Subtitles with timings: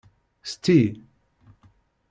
[0.51, 0.79] Sti!